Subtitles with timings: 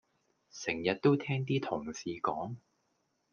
[0.49, 2.55] 成日都聽啲同事講